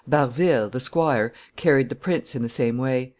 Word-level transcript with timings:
Barville, 0.09 0.67
the 0.67 0.79
squire, 0.79 1.31
carried 1.55 1.89
the 1.89 1.95
prince 1.95 2.33
in 2.33 2.41
the 2.41 2.49
same 2.49 2.79
way. 2.79 3.09